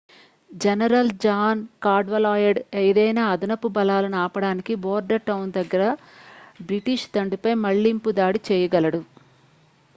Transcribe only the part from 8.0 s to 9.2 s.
దాడి చేయగలడు